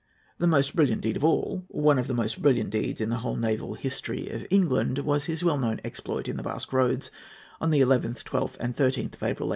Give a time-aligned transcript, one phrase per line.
[0.39, 3.35] The most brilliant deed of all, one of the most brilliant deeds in the whole
[3.35, 7.11] naval history of England, was his well known exploit in the Basque Roads
[7.59, 9.49] on the 11th, 12th, and 13th of April, 1809.